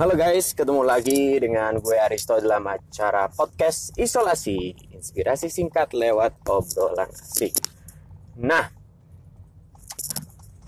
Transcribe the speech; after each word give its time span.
Halo 0.00 0.16
guys, 0.16 0.56
ketemu 0.56 0.80
lagi 0.80 1.36
dengan 1.36 1.76
gue 1.76 1.92
Aristo 1.92 2.32
dalam 2.40 2.64
acara 2.64 3.28
podcast 3.28 3.92
Isolasi 4.00 4.72
Inspirasi 4.96 5.52
singkat 5.52 5.92
lewat 5.92 6.40
obrolan 6.48 7.12
asik 7.12 7.52
Nah, 8.40 8.72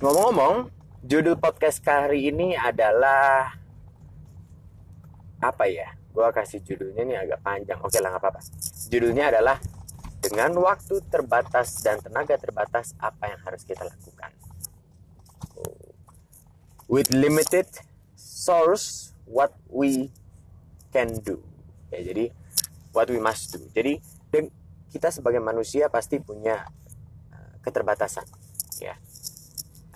ngomong-ngomong, 0.04 0.68
judul 1.00 1.40
podcast 1.40 1.80
kali 1.80 2.28
ini 2.28 2.52
adalah 2.52 3.56
Apa 5.40 5.64
ya? 5.64 5.96
Gue 6.12 6.28
kasih 6.28 6.60
judulnya 6.60 7.00
ini 7.00 7.16
agak 7.16 7.40
panjang, 7.40 7.80
oke 7.80 7.96
lah 8.04 8.12
gak 8.12 8.28
apa-apa 8.28 8.44
Judulnya 8.92 9.32
adalah 9.32 9.56
Dengan 10.20 10.52
waktu 10.60 11.00
terbatas 11.08 11.80
dan 11.80 12.04
tenaga 12.04 12.36
terbatas, 12.36 12.92
apa 13.00 13.32
yang 13.32 13.40
harus 13.48 13.64
kita 13.64 13.80
lakukan? 13.80 14.28
With 16.84 17.08
limited 17.16 17.80
source 18.12 19.11
what 19.32 19.56
we 19.72 20.12
can 20.92 21.16
do. 21.24 21.40
Ya, 21.88 22.04
jadi 22.04 22.28
what 22.92 23.08
we 23.08 23.16
must 23.16 23.56
do. 23.56 23.64
Jadi 23.72 24.04
kita 24.92 25.08
sebagai 25.08 25.40
manusia 25.40 25.88
pasti 25.88 26.20
punya 26.20 26.68
uh, 27.32 27.54
keterbatasan, 27.64 28.28
ya. 28.76 28.92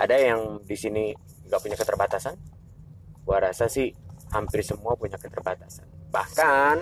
Ada 0.01 0.17
yang 0.17 0.65
di 0.65 0.73
sini 0.73 1.13
nggak 1.45 1.61
punya 1.61 1.77
keterbatasan. 1.77 2.33
Gua 3.29 3.45
rasa 3.45 3.69
sih 3.69 3.93
hampir 4.33 4.65
semua 4.65 4.97
punya 4.97 5.21
keterbatasan. 5.21 5.85
Bahkan 6.09 6.77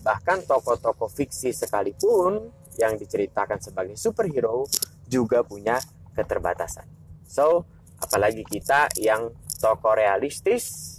bahkan 0.00 0.38
tokoh-tokoh 0.48 1.12
fiksi 1.12 1.52
sekalipun 1.52 2.48
yang 2.80 2.96
diceritakan 2.96 3.60
sebagai 3.60 3.96
superhero 4.00 4.64
juga 5.04 5.44
punya 5.44 5.76
keterbatasan. 6.16 6.88
So, 7.28 7.68
apalagi 8.00 8.44
kita 8.44 8.88
yang 8.96 9.32
tokoh 9.60 9.96
realistis 9.96 10.91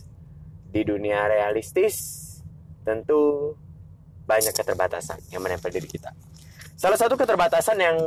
di 0.73 0.81
dunia 0.81 1.29
realistis 1.29 2.19
tentu 2.81 3.53
banyak 4.25 4.51
keterbatasan 4.51 5.21
yang 5.29 5.45
menempel 5.45 5.69
diri 5.69 5.85
kita. 5.85 6.09
Salah 6.73 6.97
satu 6.97 7.13
keterbatasan 7.13 7.77
yang 7.77 7.97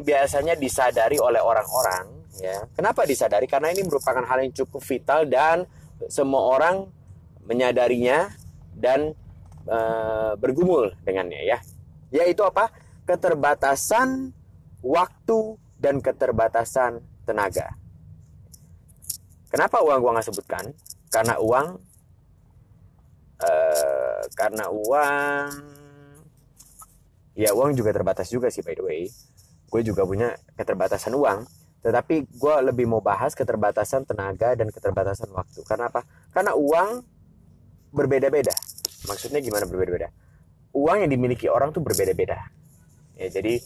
biasanya 0.00 0.56
disadari 0.56 1.20
oleh 1.20 1.38
orang-orang, 1.38 2.24
ya. 2.40 2.64
Kenapa 2.72 3.04
disadari? 3.04 3.44
Karena 3.44 3.70
ini 3.70 3.84
merupakan 3.84 4.24
hal 4.24 4.40
yang 4.40 4.54
cukup 4.56 4.80
vital 4.80 5.28
dan 5.28 5.68
semua 6.08 6.56
orang 6.56 6.88
menyadarinya 7.44 8.32
dan 8.72 9.12
e, 9.68 9.78
bergumul 10.40 10.96
dengannya, 11.04 11.44
ya. 11.44 11.58
Yaitu 12.10 12.40
apa? 12.42 12.72
Keterbatasan 13.04 14.32
waktu 14.80 15.60
dan 15.76 16.00
keterbatasan 16.00 17.04
tenaga. 17.28 17.76
Kenapa 19.52 19.84
uang 19.84 19.98
gua 20.00 20.18
nggak 20.18 20.26
sebutkan? 20.30 20.64
Karena 21.12 21.36
uang 21.42 21.89
uh, 23.40 24.22
karena 24.36 24.68
uang 24.68 25.48
ya 27.38 27.56
uang 27.56 27.72
juga 27.72 27.90
terbatas 27.96 28.28
juga 28.28 28.52
sih 28.52 28.60
by 28.60 28.74
the 28.76 28.84
way. 28.84 29.02
Gue 29.70 29.86
juga 29.86 30.02
punya 30.02 30.34
keterbatasan 30.58 31.14
uang 31.14 31.46
tetapi 31.80 32.28
gue 32.28 32.54
lebih 32.60 32.84
mau 32.84 33.00
bahas 33.00 33.32
keterbatasan 33.32 34.04
tenaga 34.04 34.52
dan 34.52 34.68
keterbatasan 34.68 35.32
waktu. 35.32 35.64
Karena 35.64 35.88
apa? 35.88 36.04
Karena 36.28 36.52
uang 36.52 37.00
berbeda-beda. 37.90 38.52
Maksudnya 39.08 39.40
gimana 39.40 39.64
berbeda-beda? 39.64 40.12
Uang 40.76 41.02
yang 41.02 41.10
dimiliki 41.10 41.48
orang 41.48 41.72
tuh 41.72 41.80
berbeda-beda. 41.80 42.36
Ya 43.16 43.26
jadi 43.32 43.58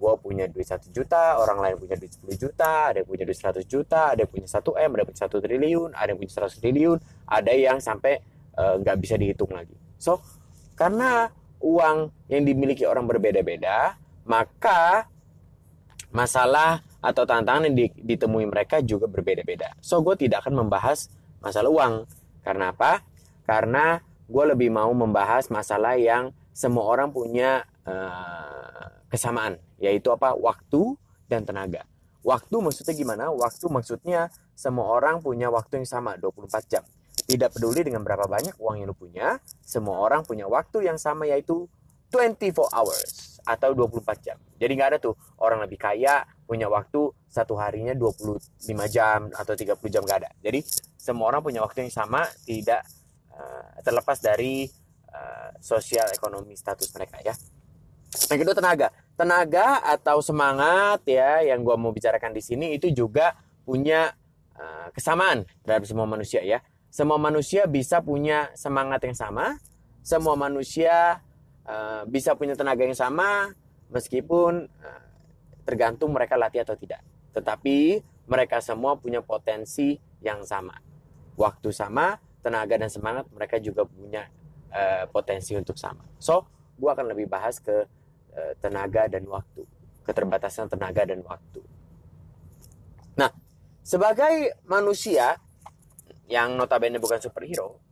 gue 0.00 0.12
punya 0.16 0.48
duit 0.48 0.64
satu 0.64 0.88
juta, 0.88 1.36
orang 1.36 1.60
lain 1.60 1.74
punya 1.76 1.96
duit 2.00 2.08
10 2.08 2.40
juta, 2.40 2.88
ada 2.88 3.04
yang 3.04 3.08
punya 3.08 3.24
duit 3.28 3.36
100 3.36 3.68
juta, 3.68 4.16
ada 4.16 4.24
yang 4.24 4.32
punya 4.32 4.48
satu 4.48 4.72
M, 4.80 4.96
ada 4.96 5.04
yang 5.04 5.08
punya 5.12 5.20
satu 5.20 5.36
triliun, 5.44 5.90
ada 5.92 6.08
yang 6.08 6.18
punya 6.18 6.32
100 6.48 6.56
triliun, 6.56 6.98
ada 7.28 7.52
yang 7.52 7.78
sampai 7.84 8.24
nggak 8.80 8.96
uh, 8.96 9.00
bisa 9.00 9.14
dihitung 9.16 9.52
lagi. 9.52 9.74
So 9.96 10.20
karena 10.76 11.28
uang 11.60 12.08
yang 12.32 12.42
dimiliki 12.48 12.88
orang 12.88 13.04
berbeda-beda, 13.04 14.00
maka 14.24 15.06
masalah 16.10 16.82
atau 17.00 17.24
tantangan 17.24 17.70
yang 17.70 17.92
ditemui 17.96 18.44
mereka 18.48 18.82
juga 18.84 19.08
berbeda-beda. 19.08 19.72
So 19.80 20.04
gue 20.04 20.16
tidak 20.18 20.44
akan 20.46 20.66
membahas 20.66 21.08
masalah 21.40 21.70
uang. 21.72 21.94
Karena 22.44 22.72
apa? 22.72 23.04
Karena 23.44 24.00
gue 24.30 24.44
lebih 24.54 24.70
mau 24.72 24.90
membahas 24.92 25.48
masalah 25.48 25.96
yang 25.96 26.32
semua 26.52 26.86
orang 26.86 27.10
punya 27.10 27.64
uh, 27.88 28.84
kesamaan, 29.08 29.56
yaitu 29.80 30.12
apa? 30.12 30.36
Waktu 30.36 30.96
dan 31.26 31.46
tenaga. 31.46 31.88
Waktu 32.20 32.52
maksudnya 32.60 32.94
gimana? 32.94 33.24
Waktu 33.32 33.64
maksudnya 33.72 34.28
semua 34.52 34.92
orang 34.92 35.24
punya 35.24 35.48
waktu 35.48 35.80
yang 35.80 35.88
sama, 35.88 36.20
24 36.20 36.68
jam. 36.68 36.84
Tidak 37.30 37.54
peduli 37.54 37.86
dengan 37.86 38.02
berapa 38.02 38.26
banyak 38.26 38.58
uang 38.58 38.82
yang 38.82 38.90
lu 38.90 38.96
punya, 38.98 39.38
semua 39.62 40.02
orang 40.02 40.26
punya 40.26 40.50
waktu 40.50 40.82
yang 40.82 40.98
sama 40.98 41.30
yaitu 41.30 41.70
24 42.10 42.74
hours 42.74 43.38
atau 43.46 43.70
24 43.70 44.18
jam. 44.18 44.34
Jadi 44.58 44.72
nggak 44.74 44.88
ada 44.90 44.98
tuh 44.98 45.14
orang 45.38 45.62
lebih 45.62 45.78
kaya 45.78 46.26
punya 46.42 46.66
waktu 46.66 47.14
satu 47.30 47.54
harinya 47.54 47.94
25 47.94 48.42
jam 48.90 49.30
atau 49.30 49.54
30 49.54 49.78
jam 49.86 50.02
nggak 50.02 50.18
ada. 50.26 50.30
Jadi 50.42 50.66
semua 50.98 51.30
orang 51.30 51.38
punya 51.38 51.62
waktu 51.62 51.86
yang 51.86 51.94
sama, 51.94 52.26
tidak 52.42 52.82
uh, 53.30 53.78
terlepas 53.86 54.18
dari 54.18 54.66
uh, 55.14 55.54
sosial 55.62 56.10
ekonomi 56.10 56.58
status 56.58 56.90
mereka 56.98 57.22
ya. 57.22 57.38
Yang 58.26 58.38
kedua 58.42 58.56
tenaga. 58.58 58.88
Tenaga 59.14 59.86
atau 59.86 60.18
semangat 60.18 61.06
ya 61.06 61.46
yang 61.46 61.62
gua 61.62 61.78
mau 61.78 61.94
bicarakan 61.94 62.34
di 62.34 62.42
sini 62.42 62.74
itu 62.74 62.90
juga 62.90 63.38
punya 63.62 64.10
uh, 64.58 64.90
kesamaan 64.90 65.46
terhadap 65.62 65.86
semua 65.86 66.10
manusia 66.10 66.42
ya 66.42 66.58
semua 66.90 67.22
manusia 67.22 67.70
bisa 67.70 68.02
punya 68.02 68.50
semangat 68.58 69.06
yang 69.06 69.14
sama, 69.14 69.62
semua 70.02 70.34
manusia 70.34 71.22
uh, 71.62 72.02
bisa 72.10 72.34
punya 72.34 72.58
tenaga 72.58 72.82
yang 72.82 72.98
sama, 72.98 73.54
meskipun 73.94 74.66
uh, 74.66 75.04
tergantung 75.62 76.10
mereka 76.10 76.34
latih 76.34 76.66
atau 76.66 76.74
tidak. 76.74 76.98
Tetapi 77.30 78.02
mereka 78.26 78.58
semua 78.58 78.98
punya 78.98 79.22
potensi 79.22 79.94
yang 80.18 80.42
sama. 80.42 80.74
Waktu 81.38 81.70
sama, 81.70 82.18
tenaga 82.42 82.74
dan 82.74 82.90
semangat 82.90 83.30
mereka 83.30 83.62
juga 83.62 83.86
punya 83.86 84.26
uh, 84.74 85.06
potensi 85.14 85.54
untuk 85.54 85.78
sama. 85.78 86.02
So, 86.18 86.42
gue 86.74 86.90
akan 86.90 87.14
lebih 87.14 87.30
bahas 87.30 87.62
ke 87.62 87.86
uh, 88.34 88.52
tenaga 88.58 89.06
dan 89.06 89.30
waktu, 89.30 89.62
keterbatasan 90.02 90.66
tenaga 90.66 91.06
dan 91.06 91.22
waktu. 91.22 91.62
Nah, 93.14 93.30
sebagai 93.86 94.58
manusia 94.66 95.38
yang 96.30 96.54
notabene 96.54 97.02
bukan 97.02 97.18
superhero, 97.18 97.82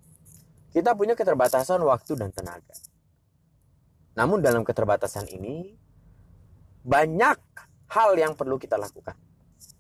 kita 0.71 0.95
punya 0.95 1.19
keterbatasan 1.19 1.83
waktu 1.83 2.15
dan 2.15 2.31
tenaga. 2.31 2.77
Namun 4.15 4.39
dalam 4.39 4.63
keterbatasan 4.63 5.27
ini 5.35 5.75
banyak 6.87 7.39
hal 7.91 8.11
yang 8.15 8.39
perlu 8.39 8.57
kita 8.63 8.79
lakukan. 8.79 9.19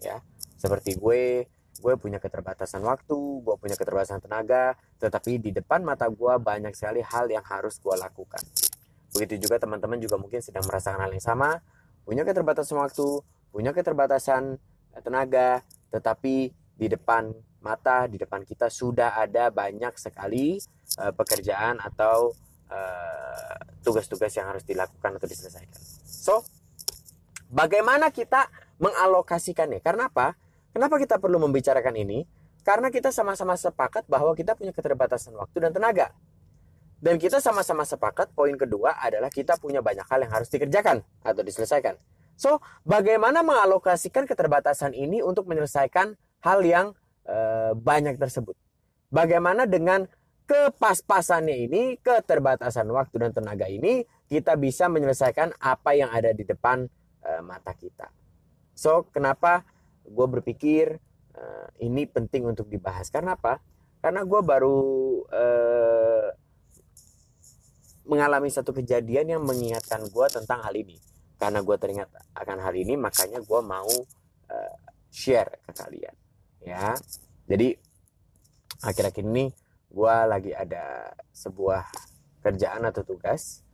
Ya, 0.02 0.18
seperti 0.58 0.98
gue, 0.98 1.46
gue 1.78 1.94
punya 1.94 2.18
keterbatasan 2.18 2.82
waktu, 2.82 3.18
gue 3.46 3.54
punya 3.62 3.78
keterbatasan 3.78 4.18
tenaga, 4.18 4.74
tetapi 4.98 5.38
di 5.38 5.50
depan 5.54 5.86
mata 5.86 6.10
gue 6.10 6.34
banyak 6.42 6.74
sekali 6.74 6.98
hal 7.02 7.30
yang 7.30 7.46
harus 7.46 7.78
gue 7.78 7.94
lakukan. 7.94 8.42
Begitu 9.14 9.46
juga 9.46 9.62
teman-teman 9.62 10.02
juga 10.02 10.18
mungkin 10.18 10.42
sedang 10.42 10.66
merasakan 10.66 10.98
hal 10.98 11.14
yang 11.14 11.22
sama, 11.22 11.62
punya 12.02 12.26
keterbatasan 12.26 12.78
waktu, 12.82 13.22
punya 13.54 13.70
keterbatasan 13.70 14.58
tenaga, 15.02 15.62
tetapi 15.94 16.50
di 16.78 16.86
depan 16.86 17.30
mata 17.68 18.08
di 18.08 18.16
depan 18.16 18.40
kita 18.48 18.72
sudah 18.72 19.20
ada 19.20 19.52
banyak 19.52 19.92
sekali 20.00 20.56
uh, 20.96 21.12
pekerjaan 21.12 21.76
atau 21.84 22.32
eh, 22.68 23.56
tugas-tugas 23.84 24.32
uh, 24.32 24.36
yang 24.40 24.46
harus 24.52 24.64
dilakukan 24.64 25.20
atau 25.20 25.28
diselesaikan. 25.28 25.80
So, 26.04 26.44
bagaimana 27.52 28.08
kita 28.08 28.48
mengalokasikannya? 28.80 29.84
Karena 29.84 30.08
apa? 30.08 30.32
Kenapa 30.72 30.96
kita 30.96 31.20
perlu 31.20 31.40
membicarakan 31.40 31.96
ini? 31.96 32.28
Karena 32.64 32.92
kita 32.92 33.08
sama-sama 33.08 33.56
sepakat 33.56 34.04
bahwa 34.04 34.36
kita 34.36 34.52
punya 34.52 34.72
keterbatasan 34.72 35.32
waktu 35.36 35.56
dan 35.64 35.72
tenaga. 35.72 36.12
Dan 36.98 37.16
kita 37.16 37.38
sama-sama 37.38 37.86
sepakat 37.86 38.34
poin 38.34 38.52
kedua 38.58 38.98
adalah 38.98 39.30
kita 39.30 39.56
punya 39.56 39.78
banyak 39.78 40.04
hal 40.04 40.18
yang 40.26 40.32
harus 40.34 40.50
dikerjakan 40.50 41.00
atau 41.22 41.42
diselesaikan. 41.46 41.94
So, 42.34 42.62
bagaimana 42.84 43.42
mengalokasikan 43.42 44.26
keterbatasan 44.26 44.94
ini 44.94 45.22
untuk 45.22 45.46
menyelesaikan 45.46 46.18
hal 46.42 46.60
yang 46.62 46.94
Eh, 47.28 47.72
banyak 47.76 48.16
tersebut. 48.16 48.56
Bagaimana 49.12 49.68
dengan 49.68 50.08
kepas-pasannya 50.48 51.68
ini, 51.68 51.82
keterbatasan 52.00 52.88
waktu 52.88 53.20
dan 53.20 53.36
tenaga 53.36 53.68
ini, 53.68 54.00
kita 54.32 54.56
bisa 54.56 54.88
menyelesaikan 54.88 55.52
apa 55.60 55.92
yang 55.92 56.08
ada 56.08 56.32
di 56.32 56.40
depan 56.48 56.88
uh, 57.24 57.42
mata 57.44 57.76
kita. 57.76 58.08
So, 58.72 59.12
kenapa 59.12 59.60
gue 60.08 60.26
berpikir 60.40 60.96
uh, 61.36 61.68
ini 61.84 62.08
penting 62.08 62.48
untuk 62.48 62.72
dibahas? 62.72 63.12
Karena 63.12 63.36
apa? 63.36 63.60
Karena 64.00 64.24
gue 64.24 64.40
baru 64.40 64.80
uh, 65.28 66.28
mengalami 68.08 68.48
satu 68.48 68.72
kejadian 68.72 69.36
yang 69.36 69.42
mengingatkan 69.44 70.00
gue 70.08 70.26
tentang 70.32 70.64
hal 70.64 70.72
ini. 70.72 70.96
Karena 71.36 71.60
gue 71.60 71.76
teringat 71.76 72.08
akan 72.32 72.56
hal 72.64 72.72
ini, 72.72 72.96
makanya 72.96 73.44
gue 73.44 73.60
mau 73.60 73.92
uh, 74.48 74.76
share 75.12 75.60
ke 75.68 75.76
kalian. 75.76 76.16
Ya, 76.68 76.92
jadi 77.48 77.80
akhir-akhir 78.84 79.24
ini 79.24 79.56
gue 79.88 80.14
lagi 80.28 80.52
ada 80.52 81.16
sebuah 81.32 81.88
kerjaan 82.44 82.84
atau 82.84 83.08
tugas 83.08 83.64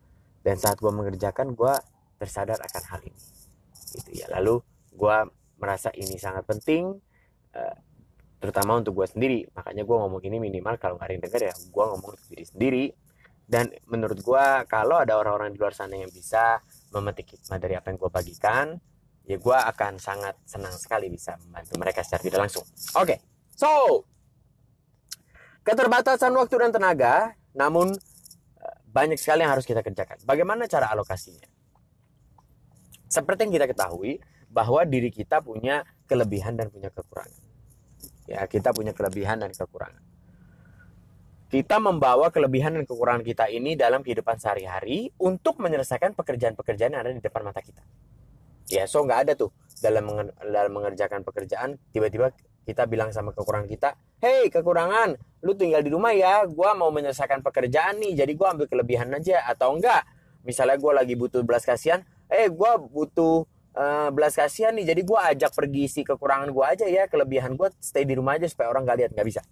dan 0.47 0.55
saat 0.63 0.79
gue 0.79 0.93
mengerjakan 0.95 1.59
gue 1.59 1.75
tersadar 2.23 2.63
akan 2.63 2.83
hal 2.87 3.01
ini. 3.03 3.23
Gitu 3.99 4.11
ya. 4.23 4.31
Lalu 4.31 4.63
gue 4.95 5.17
merasa 5.59 5.91
ini 5.91 6.15
sangat 6.23 6.47
penting 6.47 6.95
uh, 7.59 7.77
terutama 8.39 8.79
untuk 8.79 9.03
gue 9.03 9.11
sendiri. 9.11 9.43
Makanya 9.51 9.83
gue 9.83 9.97
ngomong 9.99 10.23
ini 10.23 10.39
minimal 10.39 10.79
kalau 10.79 10.95
nggak 10.95 11.11
ada 11.11 11.15
yang 11.19 11.25
denger 11.27 11.43
ya 11.51 11.55
gue 11.59 11.85
ngomong 11.91 12.11
untuk 12.15 12.29
diri 12.31 12.47
sendiri. 12.47 12.85
Dan 13.45 13.75
menurut 13.91 14.23
gue 14.23 14.45
kalau 14.71 15.03
ada 15.03 15.19
orang-orang 15.19 15.51
di 15.51 15.59
luar 15.59 15.75
sana 15.75 15.99
yang 15.99 16.09
bisa 16.15 16.63
memetik 16.95 17.37
hikmah 17.37 17.59
dari 17.59 17.75
apa 17.75 17.91
yang 17.91 17.99
gue 17.99 18.11
bagikan 18.15 18.67
ya 19.25 19.37
gue 19.41 19.57
akan 19.57 19.97
sangat 19.97 20.37
senang 20.45 20.77
sekali 20.77 21.09
bisa 21.09 21.41
membantu 21.41 21.75
mereka 21.81 22.01
secara 22.05 22.23
tidak 22.25 22.41
langsung 22.49 22.65
oke 22.65 23.05
okay. 23.09 23.19
so 23.57 23.69
keterbatasan 25.65 26.33
waktu 26.37 26.55
dan 26.61 26.71
tenaga 26.77 27.33
namun 27.57 27.97
eh, 28.61 28.77
banyak 28.89 29.17
sekali 29.17 29.45
yang 29.45 29.53
harus 29.57 29.65
kita 29.65 29.81
kerjakan 29.81 30.21
bagaimana 30.29 30.69
cara 30.69 30.93
alokasinya 30.93 31.49
seperti 33.09 33.49
yang 33.49 33.55
kita 33.57 33.67
ketahui 33.73 34.21
bahwa 34.53 34.85
diri 34.85 35.09
kita 35.09 35.41
punya 35.41 35.89
kelebihan 36.05 36.61
dan 36.61 36.69
punya 36.69 36.93
kekurangan 36.93 37.43
ya 38.29 38.45
kita 38.45 38.77
punya 38.77 38.93
kelebihan 38.93 39.41
dan 39.41 39.57
kekurangan 39.57 40.05
kita 41.55 41.79
membawa 41.79 42.35
kelebihan 42.35 42.75
dan 42.75 42.83
kekurangan 42.83 43.23
kita 43.23 43.47
ini 43.47 43.79
dalam 43.79 44.03
kehidupan 44.03 44.43
sehari-hari 44.43 45.15
untuk 45.23 45.63
menyelesaikan 45.63 46.19
pekerjaan-pekerjaan 46.19 46.99
yang 46.99 47.03
ada 47.07 47.15
di 47.15 47.23
depan 47.23 47.47
mata 47.47 47.63
kita. 47.63 47.79
Ya, 48.73 48.89
so 48.89 49.05
nggak 49.05 49.29
ada 49.29 49.33
tuh 49.37 49.53
dalam 49.85 50.09
dalam 50.41 50.73
mengerjakan 50.73 51.21
pekerjaan 51.21 51.77
tiba-tiba 51.93 52.33
kita 52.65 52.89
bilang 52.89 53.13
sama 53.13 53.37
kekurangan 53.37 53.69
kita, 53.69 53.93
"Hei, 54.25 54.49
kekurangan, 54.49 55.21
lu 55.45 55.53
tinggal 55.53 55.85
di 55.85 55.93
rumah 55.93 56.17
ya. 56.17 56.49
Gua 56.49 56.73
mau 56.73 56.89
menyelesaikan 56.89 57.45
pekerjaan 57.45 58.01
nih, 58.01 58.25
jadi 58.25 58.33
gua 58.33 58.57
ambil 58.57 58.67
kelebihan 58.73 59.13
aja 59.13 59.45
atau 59.45 59.77
enggak? 59.77 60.09
Misalnya 60.49 60.81
gua 60.81 61.05
lagi 61.05 61.13
butuh 61.13 61.45
belas 61.45 61.69
kasihan, 61.69 62.01
eh 62.33 62.49
gua 62.49 62.81
butuh 62.81 63.45
uh, 63.77 64.09
belas 64.17 64.33
kasihan 64.33 64.73
nih, 64.73 64.97
jadi 64.97 65.01
gua 65.05 65.29
ajak 65.37 65.53
pergi 65.53 65.85
si 65.93 66.01
kekurangan 66.09 66.49
gua 66.57 66.73
aja 66.73 66.89
ya, 66.89 67.05
kelebihan 67.05 67.53
gua 67.53 67.69
stay 67.85 68.09
di 68.09 68.17
rumah 68.17 68.41
aja 68.41 68.49
supaya 68.49 68.73
orang 68.73 68.89
nggak 68.89 68.99
lihat, 69.05 69.11
nggak 69.13 69.29
bisa." 69.29 69.43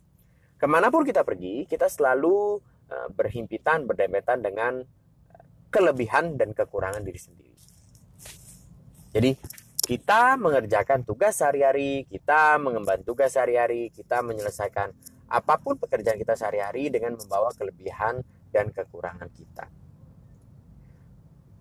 Ke 0.57 0.65
mana 0.65 0.89
pun 0.89 1.05
kita 1.05 1.21
pergi, 1.27 1.69
kita 1.69 1.93
selalu 1.93 2.65
uh, 2.89 3.09
berhimpitan, 3.13 3.85
berdempetan 3.85 4.41
dengan 4.41 4.79
eh, 4.81 5.45
kelebihan 5.75 6.39
dan 6.39 6.55
kekurangan 6.55 7.03
diri 7.03 7.19
sendiri. 7.19 7.42
Jadi 9.13 9.37
kita 9.83 10.41
mengerjakan 10.41 11.05
tugas 11.05 11.37
sehari-hari, 11.37 12.09
kita 12.09 12.57
mengemban 12.57 13.05
tugas 13.05 13.37
sehari-hari, 13.37 13.93
kita 13.93 14.25
menyelesaikan 14.25 14.89
apa 15.29 15.55
pun 15.61 15.77
pekerjaan 15.77 16.17
kita 16.17 16.33
sehari-hari 16.37 16.89
dengan 16.89 17.17
membawa 17.17 17.53
kelebihan 17.53 18.25
dan 18.53 18.73
kekurangan 18.73 19.29
kita. 19.33 19.69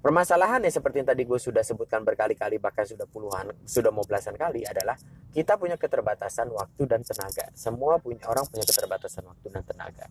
Permasalahan 0.01 0.65
yang 0.65 0.73
seperti 0.73 1.05
yang 1.05 1.09
tadi 1.13 1.23
gue 1.29 1.37
sudah 1.37 1.61
sebutkan 1.61 2.01
berkali-kali 2.01 2.57
bahkan 2.57 2.89
sudah 2.89 3.05
puluhan, 3.05 3.53
sudah 3.69 3.93
mau 3.93 4.01
belasan 4.01 4.33
kali 4.33 4.65
adalah 4.65 4.97
kita 5.29 5.61
punya 5.61 5.77
keterbatasan 5.77 6.49
waktu 6.49 6.89
dan 6.89 7.05
tenaga. 7.05 7.53
Semua 7.53 8.01
punya 8.01 8.25
orang 8.25 8.49
punya 8.49 8.65
keterbatasan 8.65 9.29
waktu 9.29 9.47
dan 9.53 9.61
tenaga. 9.61 10.09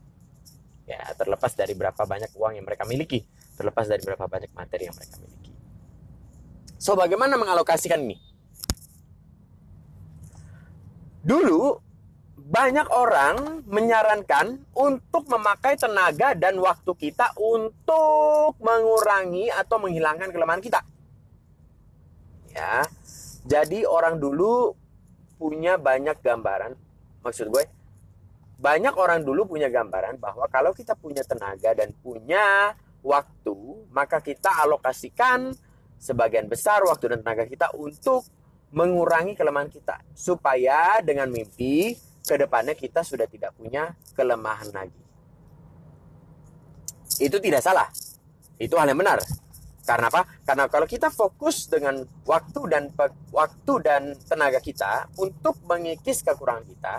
Ya, 0.87 1.11
terlepas 1.19 1.59
dari 1.59 1.75
berapa 1.75 1.99
banyak 1.99 2.31
uang 2.39 2.53
yang 2.55 2.67
mereka 2.67 2.87
miliki, 2.87 3.27
terlepas 3.59 3.91
dari 3.91 4.03
berapa 4.07 4.31
banyak 4.31 4.51
materi 4.55 4.87
yang 4.87 4.95
mereka 4.95 5.19
miliki. 5.19 5.40
So, 6.81 6.97
bagaimana 6.97 7.37
mengalokasikan 7.37 8.00
ini? 8.09 8.17
Dulu 11.21 11.77
banyak 12.41 12.88
orang 12.88 13.69
menyarankan 13.69 14.65
untuk 14.73 15.29
memakai 15.29 15.77
tenaga 15.77 16.32
dan 16.32 16.56
waktu 16.56 16.88
kita 16.97 17.37
untuk 17.37 18.56
mengurangi 18.65 19.53
atau 19.53 19.77
menghilangkan 19.77 20.32
kelemahan 20.32 20.65
kita. 20.65 20.81
Ya. 22.56 22.88
Jadi 23.44 23.85
orang 23.85 24.17
dulu 24.17 24.73
punya 25.37 25.77
banyak 25.77 26.17
gambaran. 26.25 26.73
Maksud 27.21 27.53
gue, 27.53 27.69
banyak 28.56 28.97
orang 28.97 29.21
dulu 29.21 29.44
punya 29.53 29.69
gambaran 29.69 30.17
bahwa 30.17 30.49
kalau 30.49 30.73
kita 30.73 30.97
punya 30.97 31.21
tenaga 31.29 31.77
dan 31.77 31.93
punya 32.00 32.73
waktu, 33.05 33.56
maka 33.93 34.25
kita 34.25 34.49
alokasikan 34.65 35.53
sebagian 36.00 36.49
besar 36.49 36.81
waktu 36.88 37.12
dan 37.12 37.20
tenaga 37.20 37.44
kita 37.44 37.76
untuk 37.76 38.25
mengurangi 38.73 39.37
kelemahan 39.37 39.69
kita 39.69 40.00
supaya 40.17 41.05
dengan 41.05 41.29
mimpi 41.29 41.93
ke 42.25 42.35
depannya 42.41 42.73
kita 42.73 43.05
sudah 43.05 43.29
tidak 43.29 43.52
punya 43.55 43.93
kelemahan 44.17 44.73
lagi. 44.73 45.02
Itu 47.20 47.37
tidak 47.37 47.61
salah. 47.61 47.93
Itu 48.56 48.81
hal 48.81 48.88
yang 48.88 49.00
benar. 49.00 49.20
Karena 49.85 50.06
apa? 50.06 50.23
Karena 50.47 50.64
kalau 50.70 50.87
kita 50.87 51.11
fokus 51.11 51.67
dengan 51.67 52.06
waktu 52.23 52.61
dan 52.70 52.94
waktu 53.35 53.73
dan 53.82 54.14
tenaga 54.25 54.62
kita 54.62 55.11
untuk 55.19 55.58
mengikis 55.67 56.23
kekurangan 56.23 56.64
kita, 56.64 56.94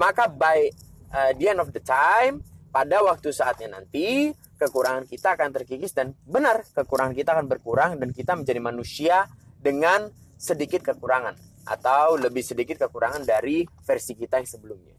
maka 0.00 0.30
by 0.30 0.72
uh, 1.12 1.30
the 1.36 1.52
end 1.52 1.60
of 1.60 1.68
the 1.76 1.82
time, 1.82 2.40
pada 2.72 3.02
waktu 3.04 3.34
saatnya 3.34 3.76
nanti, 3.76 4.32
kekurangan 4.60 5.08
kita 5.08 5.32
akan 5.40 5.48
terkikis 5.56 5.96
dan 5.96 6.12
benar 6.28 6.68
kekurangan 6.76 7.16
kita 7.16 7.32
akan 7.32 7.48
berkurang 7.48 7.96
dan 7.96 8.12
kita 8.12 8.36
menjadi 8.36 8.60
manusia 8.60 9.16
dengan 9.56 10.12
sedikit 10.36 10.84
kekurangan 10.84 11.36
atau 11.64 12.20
lebih 12.20 12.44
sedikit 12.44 12.76
kekurangan 12.88 13.24
dari 13.24 13.64
versi 13.84 14.12
kita 14.16 14.40
yang 14.40 14.48
sebelumnya. 14.48 14.96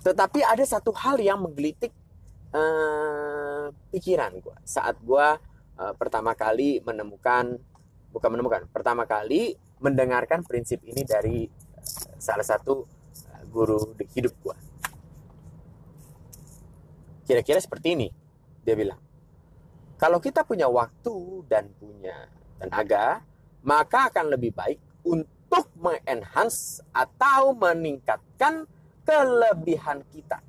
Tetapi 0.00 0.40
ada 0.42 0.64
satu 0.64 0.90
hal 0.96 1.20
yang 1.20 1.44
menggelitik 1.44 1.92
uh, 2.56 3.68
pikiran 3.92 4.32
gue 4.40 4.56
saat 4.64 4.96
gue 5.02 5.28
uh, 5.76 5.94
pertama 5.98 6.32
kali 6.32 6.80
menemukan, 6.80 7.58
bukan 8.10 8.28
menemukan, 8.32 8.64
pertama 8.72 9.04
kali 9.04 9.54
mendengarkan 9.82 10.40
prinsip 10.46 10.80
ini 10.88 11.04
dari 11.04 11.44
uh, 11.46 12.16
salah 12.16 12.46
satu 12.46 12.86
uh, 13.28 13.42
guru 13.52 13.92
di 13.98 14.08
hidup 14.16 14.32
gue. 14.40 14.69
Kira-kira 17.30 17.62
seperti 17.62 17.94
ini, 17.94 18.08
dia 18.66 18.74
bilang. 18.74 18.98
Kalau 19.94 20.18
kita 20.18 20.42
punya 20.42 20.66
waktu 20.66 21.46
dan 21.46 21.70
punya 21.78 22.26
tenaga, 22.58 23.22
maka 23.62 24.10
akan 24.10 24.34
lebih 24.34 24.50
baik 24.50 24.82
untuk 25.06 25.70
mengenhance 25.78 26.82
atau 26.90 27.54
meningkatkan 27.54 28.66
kelebihan 29.06 30.02
kita. 30.10 30.42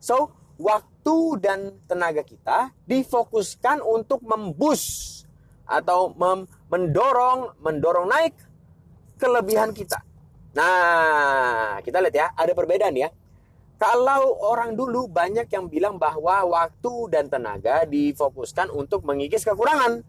So, 0.00 0.32
waktu 0.56 1.44
dan 1.44 1.76
tenaga 1.84 2.24
kita 2.24 2.72
difokuskan 2.88 3.84
untuk 3.84 4.24
membus 4.24 5.12
atau 5.68 6.16
mem 6.16 6.48
mendorong 6.72 7.52
mendorong 7.60 8.08
naik 8.08 8.32
kelebihan 9.20 9.76
kita. 9.76 10.00
Nah, 10.56 11.84
kita 11.84 12.00
lihat 12.00 12.16
ya, 12.16 12.26
ada 12.32 12.56
perbedaan 12.56 12.96
ya. 12.96 13.12
Kalau 13.84 14.40
orang 14.40 14.72
dulu 14.72 15.12
banyak 15.12 15.44
yang 15.52 15.68
bilang 15.68 16.00
bahwa 16.00 16.40
waktu 16.48 17.12
dan 17.12 17.28
tenaga 17.28 17.84
difokuskan 17.84 18.72
untuk 18.72 19.04
mengikis 19.04 19.44
kekurangan 19.44 20.00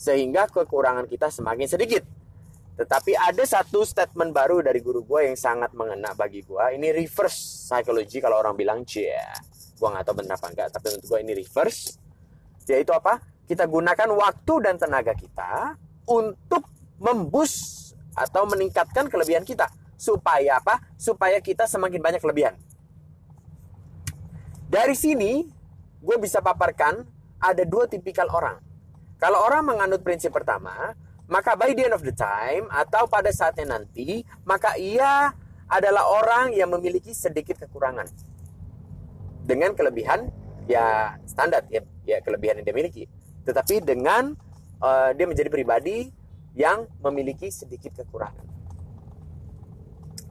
sehingga 0.00 0.48
kekurangan 0.48 1.04
kita 1.04 1.28
semakin 1.28 1.68
sedikit. 1.68 2.00
Tetapi 2.80 3.12
ada 3.12 3.44
satu 3.44 3.84
statement 3.84 4.32
baru 4.32 4.64
dari 4.64 4.80
guru 4.80 5.04
gue 5.04 5.28
yang 5.28 5.36
sangat 5.36 5.76
mengena 5.76 6.16
bagi 6.16 6.40
gue. 6.40 6.80
Ini 6.80 6.96
reverse 6.96 7.68
psychology 7.68 8.24
kalau 8.24 8.40
orang 8.40 8.56
bilang 8.56 8.88
cia. 8.88 9.36
Gue 9.76 9.88
nggak 9.92 10.00
tahu 10.08 10.24
benar 10.24 10.40
apa 10.40 10.46
enggak, 10.48 10.68
tapi 10.72 10.86
untuk 10.96 11.12
gue 11.12 11.20
ini 11.20 11.32
reverse. 11.36 12.00
Yaitu 12.72 12.96
apa? 12.96 13.20
Kita 13.44 13.68
gunakan 13.68 14.16
waktu 14.16 14.54
dan 14.64 14.80
tenaga 14.80 15.12
kita 15.12 15.76
untuk 16.08 16.64
membus 16.96 17.76
atau 18.16 18.48
meningkatkan 18.48 19.12
kelebihan 19.12 19.44
kita. 19.44 19.68
Supaya 20.00 20.56
apa? 20.56 20.80
Supaya 20.96 21.36
kita 21.44 21.68
semakin 21.68 22.00
banyak 22.00 22.24
kelebihan. 22.24 22.56
Dari 24.70 24.94
sini, 24.94 25.42
gue 25.98 26.16
bisa 26.22 26.38
paparkan 26.38 27.02
ada 27.42 27.66
dua 27.66 27.90
tipikal 27.90 28.30
orang 28.30 28.70
kalau 29.20 29.44
orang 29.44 29.68
menganut 29.68 30.00
prinsip 30.00 30.32
pertama, 30.32 30.96
maka 31.28 31.52
by 31.52 31.76
the 31.76 31.84
end 31.84 31.92
of 31.92 32.00
the 32.00 32.16
time 32.16 32.64
atau 32.72 33.04
pada 33.04 33.28
saatnya 33.28 33.76
nanti, 33.76 34.24
maka 34.48 34.80
ia 34.80 35.36
adalah 35.68 36.08
orang 36.08 36.56
yang 36.56 36.72
memiliki 36.72 37.12
sedikit 37.12 37.60
kekurangan. 37.60 38.08
Dengan 39.44 39.76
kelebihan 39.76 40.32
ya 40.64 41.20
standar 41.28 41.68
ya, 41.68 41.84
ya 42.08 42.24
kelebihan 42.24 42.64
yang 42.64 42.72
dia 42.72 42.76
miliki. 42.80 43.04
Tetapi 43.44 43.84
dengan 43.84 44.32
uh, 44.80 45.12
dia 45.12 45.28
menjadi 45.28 45.52
pribadi 45.52 46.08
yang 46.56 46.88
memiliki 47.04 47.52
sedikit 47.52 47.92
kekurangan. 48.00 48.48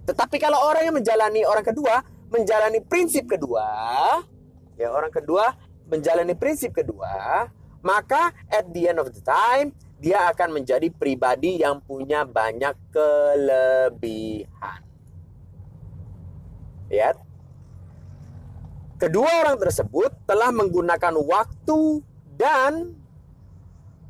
Tetapi 0.10 0.42
kalau 0.42 0.66
orang 0.66 0.90
yang 0.90 0.98
menjalani 0.98 1.46
orang 1.46 1.62
kedua, 1.62 2.02
menjalani 2.30 2.80
prinsip 2.86 3.26
kedua, 3.26 3.66
ya 4.78 4.88
orang 4.94 5.12
kedua 5.12 5.52
menjalani 5.90 6.38
prinsip 6.38 6.72
kedua, 6.78 7.50
maka 7.82 8.32
at 8.48 8.70
the 8.70 8.88
end 8.88 9.02
of 9.02 9.10
the 9.10 9.22
time 9.26 9.74
dia 10.00 10.30
akan 10.32 10.62
menjadi 10.62 10.88
pribadi 10.94 11.60
yang 11.60 11.84
punya 11.84 12.24
banyak 12.24 12.78
kelebihan. 12.94 14.82
Lihat. 16.88 17.18
Kedua 19.00 19.48
orang 19.48 19.56
tersebut 19.56 20.12
telah 20.28 20.52
menggunakan 20.52 21.16
waktu 21.24 22.04
dan 22.36 23.00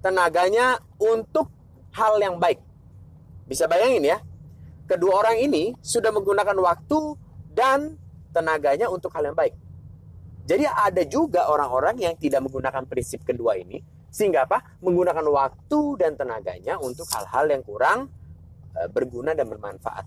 tenaganya 0.01 0.81
untuk 0.97 1.45
hal 1.93 2.17
yang 2.17 2.41
baik. 2.41 2.57
Bisa 3.45 3.69
bayangin 3.69 4.09
ya, 4.09 4.17
kedua 4.89 5.21
orang 5.21 5.37
ini 5.37 5.77
sudah 5.85 6.09
menggunakan 6.09 6.57
waktu 6.57 7.13
dan 7.53 8.01
tenaganya 8.33 8.87
untuk 8.89 9.13
hal 9.13 9.29
yang 9.29 9.37
baik. 9.37 9.55
Jadi 10.49 10.65
ada 10.65 11.05
juga 11.05 11.45
orang-orang 11.45 12.01
yang 12.01 12.13
tidak 12.17 12.41
menggunakan 12.41 12.83
prinsip 12.89 13.21
kedua 13.21 13.53
ini 13.57 13.81
sehingga 14.09 14.49
apa? 14.49 14.81
Menggunakan 14.81 15.21
waktu 15.29 15.81
dan 16.01 16.17
tenaganya 16.17 16.81
untuk 16.81 17.05
hal-hal 17.13 17.45
yang 17.53 17.61
kurang 17.61 18.09
e, 18.73 18.89
berguna 18.89 19.37
dan 19.37 19.45
bermanfaat. 19.45 20.05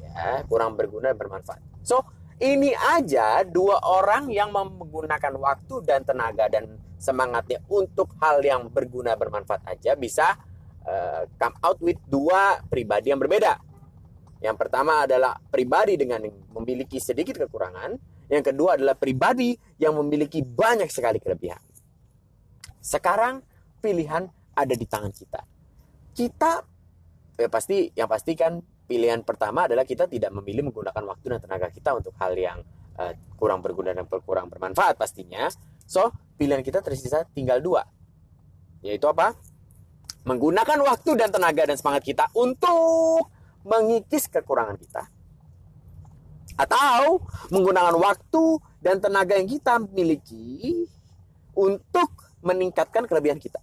Ya, 0.00 0.40
kurang 0.48 0.80
berguna 0.80 1.12
dan 1.12 1.18
bermanfaat. 1.20 1.60
So, 1.84 2.00
ini 2.40 2.72
aja 2.72 3.44
dua 3.44 3.82
orang 3.84 4.32
yang 4.32 4.48
menggunakan 4.54 5.36
waktu 5.36 5.84
dan 5.84 6.08
tenaga 6.08 6.48
dan 6.48 6.80
semangatnya 6.96 7.60
untuk 7.68 8.14
hal 8.22 8.40
yang 8.42 8.72
berguna 8.72 9.14
bermanfaat 9.14 9.62
aja 9.66 9.94
bisa 9.94 10.38
uh, 10.86 11.26
come 11.38 11.56
out 11.62 11.78
with 11.82 11.98
dua 12.06 12.62
pribadi 12.66 13.10
yang 13.10 13.18
berbeda. 13.18 13.67
Yang 14.38 14.56
pertama 14.56 15.02
adalah 15.02 15.34
pribadi 15.38 15.98
dengan 15.98 16.22
memiliki 16.54 17.02
sedikit 17.02 17.42
kekurangan, 17.42 17.90
yang 18.30 18.44
kedua 18.44 18.78
adalah 18.78 18.94
pribadi 18.94 19.56
yang 19.80 19.98
memiliki 19.98 20.44
banyak 20.44 20.86
sekali 20.92 21.18
kelebihan. 21.18 21.60
Sekarang 22.78 23.42
pilihan 23.82 24.30
ada 24.54 24.74
di 24.74 24.86
tangan 24.86 25.10
kita. 25.10 25.40
Kita 26.14 26.52
ya 27.38 27.48
pasti 27.50 27.90
yang 27.94 28.10
pasti 28.10 28.34
kan 28.34 28.58
pilihan 28.88 29.22
pertama 29.22 29.66
adalah 29.66 29.86
kita 29.86 30.10
tidak 30.10 30.34
memilih 30.34 30.70
menggunakan 30.70 31.04
waktu 31.06 31.26
dan 31.36 31.40
tenaga 31.42 31.68
kita 31.70 31.90
untuk 31.94 32.14
hal 32.18 32.32
yang 32.34 32.58
uh, 32.98 33.12
kurang 33.38 33.62
berguna 33.62 33.94
dan 33.94 34.06
kurang 34.06 34.50
bermanfaat 34.50 34.98
pastinya. 34.98 35.46
So, 35.88 36.12
pilihan 36.36 36.60
kita 36.60 36.84
tersisa 36.84 37.24
tinggal 37.32 37.64
dua. 37.64 37.86
Yaitu 38.84 39.08
apa? 39.08 39.34
Menggunakan 40.28 40.78
waktu 40.84 41.16
dan 41.16 41.32
tenaga 41.32 41.64
dan 41.64 41.80
semangat 41.80 42.04
kita 42.04 42.28
untuk 42.36 43.37
mengikis 43.66 44.30
kekurangan 44.30 44.76
kita. 44.78 45.02
Atau 46.58 47.22
menggunakan 47.54 47.94
waktu 47.94 48.44
dan 48.82 48.98
tenaga 48.98 49.38
yang 49.38 49.46
kita 49.46 49.78
miliki 49.78 50.86
untuk 51.54 52.10
meningkatkan 52.42 53.06
kelebihan 53.06 53.38
kita. 53.38 53.62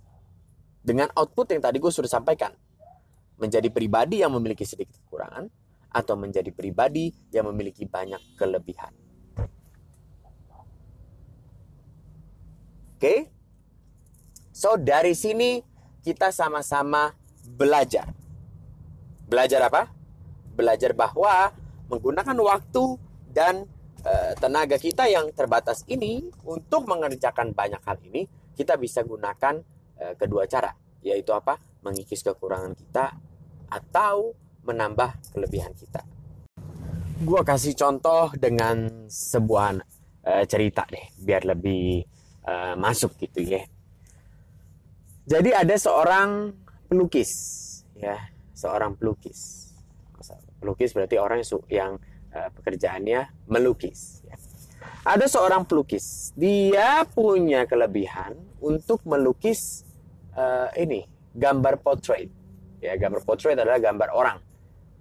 Dengan 0.85 1.11
output 1.17 1.51
yang 1.55 1.63
tadi 1.63 1.77
gue 1.79 1.91
sudah 1.91 2.11
sampaikan. 2.11 2.51
Menjadi 3.35 3.67
pribadi 3.67 4.23
yang 4.23 4.31
memiliki 4.31 4.63
sedikit 4.63 4.95
kekurangan 5.07 5.51
atau 5.91 6.15
menjadi 6.15 6.51
pribadi 6.55 7.11
yang 7.35 7.51
memiliki 7.51 7.83
banyak 7.83 8.39
kelebihan. 8.39 8.91
Oke? 12.95 12.99
Okay? 12.99 13.19
So 14.55 14.79
dari 14.79 15.11
sini 15.19 15.59
kita 15.99 16.31
sama-sama 16.31 17.11
belajar 17.43 18.07
Belajar 19.25 19.57
apa? 19.65 19.89
Belajar 20.53 20.93
bahwa 20.93 21.49
menggunakan 21.89 22.37
waktu 22.37 22.83
dan 23.33 23.65
e, 24.05 24.13
tenaga 24.37 24.77
kita 24.77 25.09
yang 25.09 25.33
terbatas 25.33 25.81
ini 25.89 26.29
untuk 26.45 26.85
mengerjakan 26.85 27.51
banyak 27.57 27.81
hal 27.81 27.97
ini, 28.05 28.29
kita 28.53 28.77
bisa 28.77 29.01
gunakan 29.01 29.65
e, 29.97 30.13
kedua 30.13 30.45
cara, 30.45 30.69
yaitu 31.01 31.33
apa? 31.33 31.57
Mengikis 31.81 32.21
kekurangan 32.21 32.77
kita 32.77 33.17
atau 33.73 34.37
menambah 34.61 35.33
kelebihan 35.33 35.73
kita. 35.73 36.05
Gua 37.25 37.41
kasih 37.41 37.73
contoh 37.73 38.29
dengan 38.37 39.09
sebuah 39.09 39.81
e, 40.21 40.45
cerita 40.45 40.85
deh, 40.85 41.17
biar 41.17 41.49
lebih 41.49 42.05
e, 42.45 42.53
masuk 42.77 43.17
gitu 43.17 43.41
ya. 43.41 43.65
Jadi 45.25 45.49
ada 45.49 45.73
seorang 45.73 46.53
pelukis, 46.85 47.33
ya 47.97 48.34
seorang 48.55 48.95
pelukis. 48.95 49.69
Pelukis 50.63 50.95
berarti 50.95 51.19
orang 51.19 51.43
yang, 51.43 51.61
yang 51.69 51.91
uh, 52.31 52.49
pekerjaannya 52.55 53.45
melukis. 53.51 54.23
Ya. 54.25 54.39
Ada 55.05 55.29
seorang 55.29 55.69
pelukis, 55.69 56.33
dia 56.33 57.05
punya 57.05 57.69
kelebihan 57.69 58.33
untuk 58.57 59.05
melukis 59.05 59.85
uh, 60.33 60.73
ini 60.73 61.05
gambar 61.35 61.77
portrait. 61.83 62.31
Ya, 62.81 62.97
gambar 62.97 63.21
portrait 63.21 63.53
adalah 63.53 63.77
gambar 63.77 64.09
orang, 64.13 64.39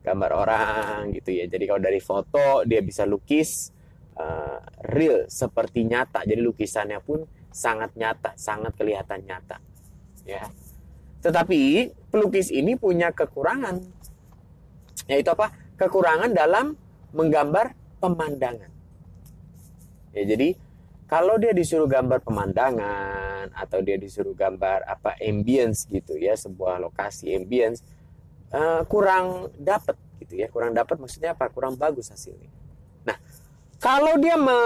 gambar 0.04 0.30
orang 0.34 1.00
gitu 1.16 1.32
ya. 1.32 1.49
Jadi 1.49 1.64
kalau 1.64 1.80
dari 1.80 2.00
foto 2.04 2.64
dia 2.68 2.84
bisa 2.84 3.08
lukis 3.08 3.73
uh, 4.20 4.61
real 4.92 5.25
seperti 5.30 5.88
nyata. 5.88 6.26
Jadi 6.28 6.40
lukisannya 6.42 7.00
pun 7.00 7.25
sangat 7.49 7.96
nyata, 7.96 8.37
sangat 8.37 8.76
kelihatan 8.76 9.25
nyata. 9.25 9.56
Ya. 10.28 10.44
Tetapi 11.25 11.88
pelukis 12.12 12.52
ini 12.52 12.76
punya 12.76 13.09
kekurangan. 13.16 13.81
Yaitu 15.09 15.33
apa? 15.33 15.57
Kekurangan 15.81 16.37
dalam 16.37 16.76
menggambar 17.16 17.73
pemandangan. 17.97 18.69
Ya, 20.12 20.23
jadi 20.28 20.52
kalau 21.09 21.40
dia 21.40 21.57
disuruh 21.57 21.88
gambar 21.88 22.21
pemandangan 22.21 23.57
atau 23.57 23.81
dia 23.81 23.97
disuruh 23.97 24.37
gambar 24.37 24.85
apa 24.85 25.16
ambience 25.25 25.88
gitu 25.88 26.21
ya, 26.21 26.37
sebuah 26.37 26.76
lokasi 26.85 27.33
ambience 27.33 27.81
uh, 28.52 28.85
kurang 28.85 29.49
dapat 29.57 29.97
gitu 30.21 30.45
ya. 30.45 30.52
Kurang 30.52 30.76
dapat 30.76 31.00
maksudnya 31.00 31.33
apa? 31.33 31.49
Kurang 31.49 31.81
bagus 31.81 32.12
hasilnya. 32.12 32.52
Nah, 33.09 33.16
kalau 33.81 34.21
dia 34.21 34.37
me 34.37 34.61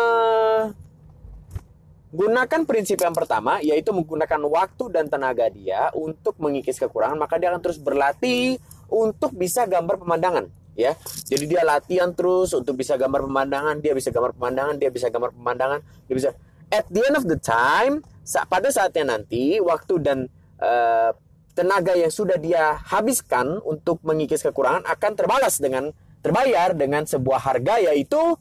Gunakan 2.08 2.64
prinsip 2.64 3.04
yang 3.04 3.12
pertama, 3.12 3.60
yaitu 3.60 3.92
menggunakan 3.92 4.40
waktu 4.48 4.84
dan 4.88 5.12
tenaga 5.12 5.52
dia 5.52 5.92
untuk 5.92 6.40
mengikis 6.40 6.80
kekurangan, 6.80 7.20
maka 7.20 7.36
dia 7.36 7.52
akan 7.52 7.60
terus 7.60 7.76
berlatih 7.76 8.56
untuk 8.88 9.36
bisa 9.36 9.68
gambar 9.68 10.00
pemandangan. 10.00 10.48
Ya, 10.78 10.94
jadi 11.26 11.44
dia 11.44 11.62
latihan 11.66 12.14
terus 12.14 12.54
untuk 12.54 12.78
bisa 12.78 12.94
gambar 12.94 13.26
pemandangan, 13.26 13.82
dia 13.82 13.92
bisa 13.92 14.14
gambar 14.14 14.30
pemandangan, 14.38 14.78
dia 14.78 14.88
bisa 14.94 15.10
gambar 15.10 15.34
pemandangan, 15.34 15.80
dia 16.06 16.14
bisa. 16.14 16.28
At 16.70 16.86
the 16.86 17.02
end 17.02 17.18
of 17.18 17.26
the 17.26 17.36
time, 17.36 18.06
pada 18.46 18.70
saatnya 18.70 19.18
nanti, 19.18 19.58
waktu 19.58 19.98
dan 19.98 20.30
uh, 20.62 21.10
tenaga 21.58 21.98
yang 21.98 22.14
sudah 22.14 22.38
dia 22.38 22.78
habiskan 22.78 23.58
untuk 23.66 23.98
mengikis 24.06 24.46
kekurangan 24.46 24.86
akan 24.86 25.12
terbalas 25.18 25.58
dengan 25.58 25.90
terbayar 26.22 26.70
dengan 26.78 27.02
sebuah 27.02 27.42
harga 27.42 27.82
yaitu 27.82 28.38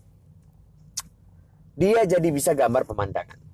dia 1.73 2.05
jadi 2.05 2.29
bisa 2.29 2.53
gambar 2.53 2.85
pemandangan. 2.85 3.46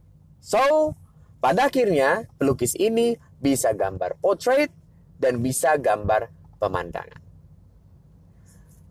So, 0.43 0.91
pada 1.39 1.71
akhirnya 1.71 2.27
pelukis 2.35 2.75
ini 2.75 3.15
bisa 3.39 3.71
gambar 3.71 4.19
portrait 4.19 4.67
dan 5.15 5.39
bisa 5.39 5.79
gambar 5.79 6.27
pemandangan. 6.59 7.23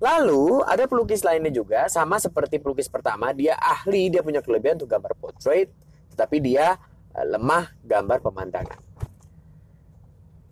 Lalu 0.00 0.64
ada 0.64 0.88
pelukis 0.88 1.21
lainnya 1.23 1.52
juga 1.52 1.92
sama 1.92 2.16
seperti 2.16 2.56
pelukis 2.56 2.88
pertama, 2.88 3.37
dia 3.37 3.54
ahli, 3.61 4.09
dia 4.09 4.25
punya 4.25 4.40
kelebihan 4.40 4.80
untuk 4.80 4.97
gambar 4.97 5.12
portrait, 5.21 5.68
tetapi 6.16 6.40
dia 6.40 6.80
eh, 7.14 7.26
lemah 7.28 7.68
gambar 7.85 8.18
pemandangan. 8.25 8.80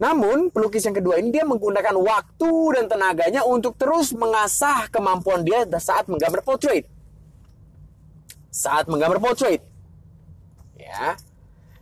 Namun 0.00 0.52
pelukis 0.52 0.84
yang 0.84 0.96
kedua 0.96 1.16
ini 1.16 1.32
dia 1.32 1.48
menggunakan 1.48 1.96
waktu 1.96 2.52
dan 2.76 2.84
tenaganya 2.88 3.44
untuk 3.44 3.76
terus 3.76 4.12
mengasah 4.12 4.88
kemampuan 4.92 5.44
dia 5.44 5.64
saat 5.80 6.08
menggambar 6.12 6.44
portrait. 6.44 6.84
Saat 8.52 8.88
menggambar 8.88 9.20
portrait 9.20 9.69
ya. 10.90 11.14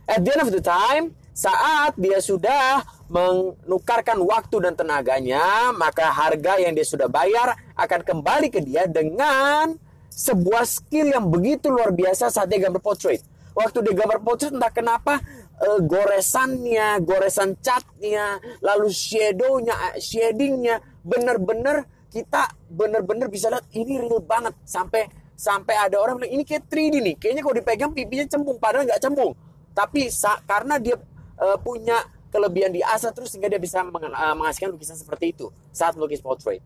At 0.09 0.21
the 0.21 0.29
end 0.29 0.41
of 0.45 0.53
the 0.53 0.61
time, 0.61 1.13
saat 1.33 1.97
dia 1.97 2.21
sudah 2.21 2.85
menukarkan 3.09 4.21
waktu 4.21 4.69
dan 4.69 4.73
tenaganya, 4.77 5.73
maka 5.73 6.09
harga 6.13 6.61
yang 6.61 6.77
dia 6.77 6.85
sudah 6.85 7.09
bayar 7.09 7.57
akan 7.73 8.01
kembali 8.05 8.53
ke 8.53 8.61
dia 8.61 8.85
dengan 8.85 9.73
sebuah 10.13 10.65
skill 10.65 11.13
yang 11.13 11.25
begitu 11.29 11.71
luar 11.73 11.93
biasa 11.93 12.29
saat 12.29 12.49
dia 12.49 12.61
gambar 12.61 12.81
portrait. 12.81 13.21
Waktu 13.57 13.81
dia 13.81 13.93
gambar 13.97 14.19
portrait 14.21 14.53
entah 14.53 14.73
kenapa 14.73 15.21
uh, 15.61 15.79
goresannya, 15.81 17.01
goresan 17.01 17.57
catnya, 17.61 18.37
lalu 18.61 18.93
shadownya, 18.93 19.97
shadingnya, 19.97 20.81
bener-bener 21.01 21.89
kita 22.09 22.49
bener-bener 22.69 23.29
bisa 23.29 23.53
lihat 23.53 23.69
ini 23.73 24.01
real 24.01 24.21
banget 24.21 24.57
sampai 24.65 25.05
sampai 25.39 25.71
ada 25.79 25.95
orang 25.95 26.19
bilang 26.19 26.35
ini 26.35 26.43
kayak 26.43 26.67
3D 26.67 26.99
nih 26.99 27.15
kayaknya 27.15 27.41
kalau 27.47 27.55
dipegang 27.55 27.91
pipinya 27.95 28.27
cembung 28.27 28.59
padahal 28.59 28.83
nggak 28.83 28.99
cembung. 28.99 29.31
Tapi 29.71 30.11
karena 30.43 30.75
dia 30.75 30.99
uh, 31.39 31.55
punya 31.63 32.03
kelebihan 32.27 32.75
di 32.75 32.83
asa 32.83 33.15
terus 33.15 33.31
sehingga 33.31 33.47
dia 33.47 33.61
bisa 33.61 33.79
meng 33.87 34.11
uh, 34.11 34.35
menghasilkan 34.35 34.75
lukisan 34.75 34.99
seperti 34.99 35.31
itu 35.31 35.47
saat 35.71 35.95
melukis 35.95 36.19
portrait. 36.19 36.59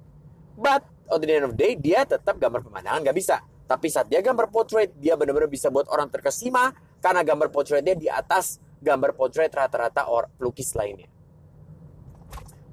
But 0.58 0.82
at 1.06 1.22
the 1.22 1.30
end 1.30 1.46
of 1.46 1.54
the 1.54 1.60
day 1.62 1.78
dia 1.78 2.02
tetap 2.02 2.42
gambar 2.42 2.66
pemandangan 2.66 3.06
nggak 3.06 3.14
bisa. 3.14 3.46
Tapi 3.70 3.94
saat 3.94 4.10
dia 4.10 4.26
gambar 4.26 4.50
portrait 4.50 4.90
dia 4.98 5.14
benar-benar 5.14 5.48
bisa 5.48 5.70
buat 5.70 5.86
orang 5.94 6.10
terkesima 6.10 6.74
karena 6.98 7.22
gambar 7.22 7.54
portraitnya 7.54 7.94
di 7.94 8.10
atas 8.10 8.58
gambar 8.82 9.14
portrait 9.14 9.54
rata-rata 9.54 10.10
orang 10.10 10.34
pelukis 10.34 10.74
lainnya. 10.74 11.08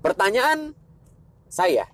Pertanyaan 0.01 0.73
saya 1.53 1.85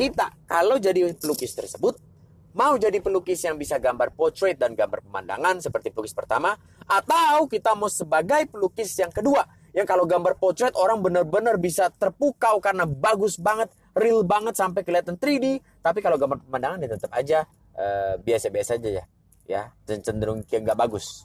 kita 0.00 0.32
kalau 0.48 0.80
jadi 0.80 1.12
pelukis 1.12 1.52
tersebut 1.52 2.09
Mau 2.50 2.74
jadi 2.74 2.98
pelukis 2.98 3.46
yang 3.46 3.54
bisa 3.54 3.78
gambar 3.78 4.10
portrait 4.10 4.58
dan 4.58 4.74
gambar 4.74 5.06
pemandangan 5.06 5.62
seperti 5.62 5.94
pelukis 5.94 6.10
pertama, 6.10 6.58
atau 6.82 7.46
kita 7.46 7.78
mau 7.78 7.86
sebagai 7.86 8.50
pelukis 8.50 8.90
yang 8.98 9.14
kedua, 9.14 9.46
yang 9.70 9.86
kalau 9.86 10.02
gambar 10.02 10.34
portrait 10.34 10.74
orang 10.74 10.98
benar-benar 10.98 11.62
bisa 11.62 11.94
terpukau 11.94 12.58
karena 12.58 12.90
bagus 12.90 13.38
banget, 13.38 13.70
real 13.94 14.26
banget 14.26 14.58
sampai 14.58 14.82
kelihatan 14.82 15.14
3D, 15.14 15.62
tapi 15.78 16.02
kalau 16.02 16.18
gambar 16.18 16.42
pemandangan 16.42 16.82
ya 16.82 16.88
tetap 16.90 17.12
aja 17.14 17.38
uh, 17.78 18.18
biasa-biasa 18.18 18.82
aja 18.82 18.90
ya, 18.98 19.04
ya 19.46 19.62
cenderung 19.86 20.42
kayak 20.42 20.66
nggak 20.66 20.78
bagus. 20.78 21.22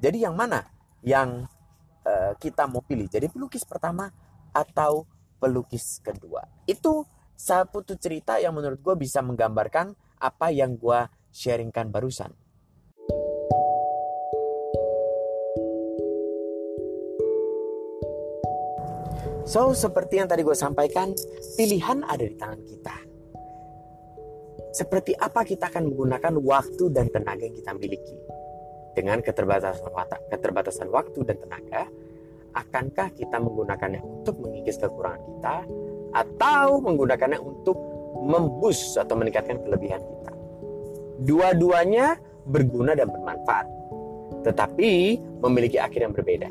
Jadi 0.00 0.24
yang 0.24 0.32
mana 0.32 0.64
yang 1.04 1.44
uh, 2.08 2.32
kita 2.40 2.64
mau 2.64 2.80
pilih? 2.80 3.04
Jadi 3.04 3.28
pelukis 3.28 3.68
pertama 3.68 4.08
atau 4.56 5.04
pelukis 5.36 6.00
kedua? 6.00 6.40
Itu 6.64 7.04
satu 7.36 7.84
cerita 8.00 8.40
yang 8.40 8.56
menurut 8.56 8.80
gue 8.80 8.96
bisa 8.96 9.20
menggambarkan 9.20 10.07
apa 10.18 10.50
yang 10.50 10.74
gue 10.74 11.00
sharingkan 11.30 11.90
barusan. 11.94 12.34
So, 19.48 19.72
seperti 19.72 20.20
yang 20.20 20.28
tadi 20.28 20.44
gue 20.44 20.52
sampaikan, 20.52 21.16
pilihan 21.56 22.04
ada 22.04 22.20
di 22.20 22.36
tangan 22.36 22.60
kita. 22.68 22.96
Seperti 24.76 25.16
apa 25.16 25.40
kita 25.40 25.72
akan 25.72 25.88
menggunakan 25.88 26.36
waktu 26.44 26.92
dan 26.92 27.08
tenaga 27.08 27.48
yang 27.48 27.56
kita 27.56 27.72
miliki. 27.72 28.12
Dengan 28.92 29.24
keterbatasan, 29.24 29.88
keterbatasan 30.28 30.92
waktu 30.92 31.24
dan 31.24 31.40
tenaga, 31.40 31.88
akankah 32.52 33.08
kita 33.16 33.40
menggunakannya 33.40 34.04
untuk 34.04 34.36
mengikis 34.36 34.76
kekurangan 34.76 35.22
kita 35.24 35.56
atau 36.12 36.84
menggunakannya 36.84 37.40
untuk 37.40 37.97
membus 38.16 38.96
atau 38.96 39.14
meningkatkan 39.18 39.60
kelebihan 39.62 40.00
kita. 40.00 40.32
Dua-duanya 41.24 42.16
berguna 42.48 42.94
dan 42.96 43.10
bermanfaat, 43.10 43.66
tetapi 44.46 45.18
memiliki 45.44 45.76
akhir 45.76 46.08
yang 46.08 46.14
berbeda. 46.14 46.48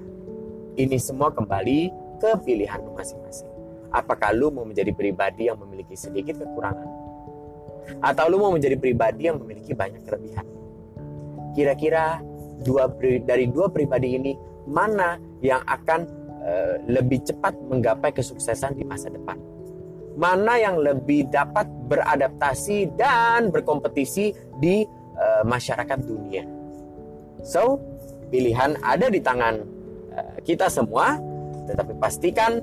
Ini 0.78 0.98
semua 1.02 1.34
kembali 1.34 1.90
ke 2.22 2.30
pilihan 2.46 2.84
masing-masing. 2.94 3.50
Apakah 3.90 4.36
lu 4.36 4.52
mau 4.52 4.68
menjadi 4.68 4.92
pribadi 4.94 5.48
yang 5.48 5.58
memiliki 5.58 5.96
sedikit 5.96 6.38
kekurangan? 6.38 6.86
Atau 8.04 8.28
lu 8.28 8.38
mau 8.38 8.52
menjadi 8.52 8.76
pribadi 8.76 9.32
yang 9.32 9.40
memiliki 9.40 9.72
banyak 9.72 10.04
kelebihan? 10.04 10.46
Kira-kira 11.56 12.22
dua 12.62 12.92
dari 13.24 13.48
dua 13.48 13.72
pribadi 13.72 14.20
ini 14.20 14.36
mana 14.68 15.18
yang 15.40 15.64
akan 15.64 16.00
uh, 16.44 16.76
lebih 16.86 17.24
cepat 17.24 17.56
menggapai 17.56 18.12
kesuksesan 18.12 18.76
di 18.76 18.84
masa 18.84 19.08
depan? 19.08 19.40
Mana 20.18 20.58
yang 20.58 20.82
lebih 20.82 21.30
dapat 21.30 21.70
beradaptasi 21.88 22.98
dan 22.98 23.54
berkompetisi 23.54 24.34
di 24.58 24.84
uh, 25.16 25.46
masyarakat 25.46 26.00
dunia. 26.02 26.44
So, 27.46 27.78
pilihan 28.34 28.82
ada 28.82 29.08
di 29.14 29.22
tangan 29.22 29.62
uh, 30.18 30.38
kita 30.42 30.74
semua, 30.74 31.22
tetapi 31.70 31.94
pastikan 32.02 32.60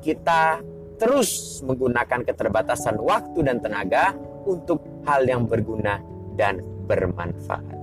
kita 0.00 0.62
terus 0.96 1.60
menggunakan 1.66 2.22
keterbatasan 2.22 3.02
waktu 3.02 3.42
dan 3.42 3.58
tenaga 3.58 4.14
untuk 4.46 4.78
hal 5.02 5.26
yang 5.26 5.50
berguna 5.50 5.98
dan 6.38 6.62
bermanfaat. 6.86 7.74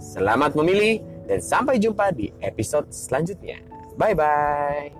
Selamat 0.00 0.56
memilih 0.56 1.04
dan 1.28 1.44
sampai 1.44 1.76
jumpa 1.76 2.08
di 2.16 2.32
episode 2.40 2.88
selanjutnya. 2.88 3.60
Bye 4.00 4.16
bye. 4.16 4.99